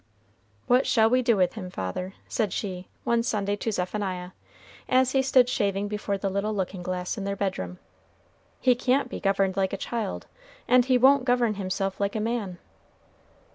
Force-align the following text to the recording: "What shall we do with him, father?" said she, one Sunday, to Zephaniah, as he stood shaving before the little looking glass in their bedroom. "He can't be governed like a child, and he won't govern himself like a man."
"What 0.65 0.87
shall 0.87 1.11
we 1.11 1.21
do 1.21 1.37
with 1.37 1.53
him, 1.53 1.69
father?" 1.69 2.15
said 2.27 2.51
she, 2.51 2.87
one 3.03 3.21
Sunday, 3.21 3.55
to 3.57 3.71
Zephaniah, 3.71 4.31
as 4.89 5.11
he 5.11 5.21
stood 5.21 5.47
shaving 5.47 5.87
before 5.87 6.17
the 6.17 6.27
little 6.31 6.55
looking 6.55 6.81
glass 6.81 7.19
in 7.19 7.23
their 7.23 7.35
bedroom. 7.35 7.77
"He 8.59 8.73
can't 8.73 9.09
be 9.09 9.19
governed 9.19 9.57
like 9.57 9.73
a 9.73 9.77
child, 9.77 10.25
and 10.67 10.85
he 10.85 10.97
won't 10.97 11.25
govern 11.25 11.53
himself 11.53 11.99
like 11.99 12.15
a 12.15 12.19
man." 12.19 12.57